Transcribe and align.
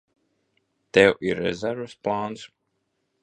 Tev 0.97 1.11
ir 1.31 1.37
rezerves 1.49 1.95
plāns? 2.07 2.47